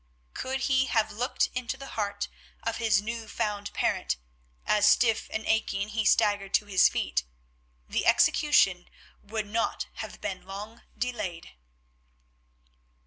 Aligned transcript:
Could 0.33 0.61
he 0.61 0.85
have 0.87 1.11
looked 1.11 1.51
into 1.53 1.77
the 1.77 1.89
heart 1.89 2.27
of 2.63 2.77
his 2.77 3.03
new 3.03 3.27
found 3.27 3.71
parent 3.71 4.17
as 4.65 4.87
stiff 4.87 5.29
and 5.31 5.45
aching 5.45 5.89
he 5.89 6.05
staggered 6.05 6.55
to 6.55 6.65
his 6.65 6.89
feet, 6.89 7.23
the 7.87 8.07
execution 8.07 8.89
would 9.21 9.45
not 9.45 9.85
have 9.97 10.19
been 10.19 10.43
long 10.47 10.81
delayed. 10.97 11.51